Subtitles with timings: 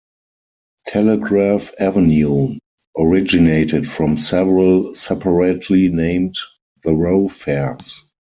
[0.87, 2.57] Telegraph Avenue
[2.97, 6.35] originated from several separately named
[6.83, 8.01] thoroughfares.